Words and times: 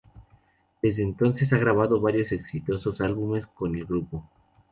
Desde 0.81 1.03
entonces 1.03 1.53
ha 1.53 1.59
grabado 1.59 2.01
varios 2.01 2.31
exitosos 2.31 3.01
álbumes 3.01 3.45
con 3.45 3.75
el 3.75 3.85
grupo. 3.85 4.27